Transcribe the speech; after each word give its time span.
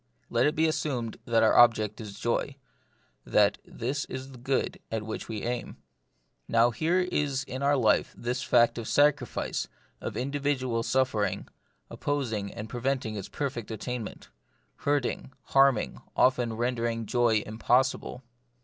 Let 0.31 0.47
it 0.47 0.55
be 0.55 0.65
assumed 0.65 1.17
that 1.25 1.43
our 1.43 1.55
object 1.55 2.01
is 2.01 2.19
joy, 2.19 2.55
that 3.23 3.59
this 3.63 4.05
is 4.05 4.31
the 4.31 4.39
good 4.39 4.79
at 4.89 5.03
which 5.05 5.27
we 5.29 5.43
aim. 5.43 5.77
Now 6.47 6.71
here 6.71 7.01
is 7.01 7.43
in 7.43 7.61
our 7.61 7.77
life 7.77 8.11
this 8.17 8.41
fact 8.41 8.79
of 8.79 8.87
sacrifice, 8.87 9.67
of 10.01 10.17
individual 10.17 10.81
suffering, 10.81 11.47
opposing 11.87 12.51
and 12.51 12.67
preventing 12.67 13.15
its 13.15 13.29
perfect 13.29 13.69
attainment; 13.69 14.29
hurting, 14.77 15.33
harming, 15.43 16.01
often 16.15 16.53
render 16.53 16.87
ing 16.87 17.05
joy 17.05 17.43
impossible. 17.45 18.23